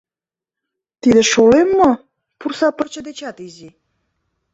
Тиде 1.01 1.21
шолем 1.31 1.69
мо 1.77 1.91
пурса 2.39 2.67
пырче 2.77 3.01
дечат 3.07 3.37
изи! 3.47 3.69